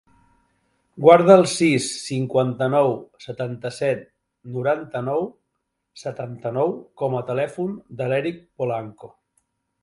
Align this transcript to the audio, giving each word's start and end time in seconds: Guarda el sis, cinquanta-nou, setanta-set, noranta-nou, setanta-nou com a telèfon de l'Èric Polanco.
Guarda 1.03 1.33
el 1.39 1.43
sis, 1.49 1.89
cinquanta-nou, 2.05 2.89
setanta-set, 3.25 4.01
noranta-nou, 4.55 5.29
setanta-nou 6.05 6.73
com 7.03 7.19
a 7.21 7.23
telèfon 7.29 7.77
de 8.01 8.09
l'Èric 8.15 8.43
Polanco. 8.63 9.13